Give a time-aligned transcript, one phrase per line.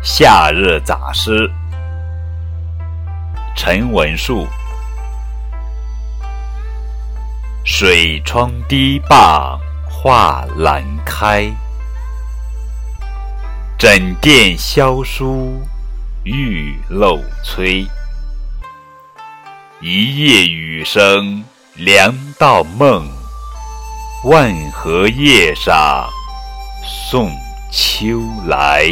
[0.00, 1.50] 夏日杂诗，
[3.56, 4.46] 陈文树。
[7.64, 9.58] 水窗低傍
[9.90, 11.50] 画栏开，
[13.76, 15.60] 枕殿萧疏
[16.22, 17.84] 玉漏催。
[19.80, 21.44] 一夜雨声
[21.74, 23.06] 凉到梦，
[24.24, 26.08] 万荷叶上
[27.10, 27.30] 送
[27.70, 28.88] 秋来。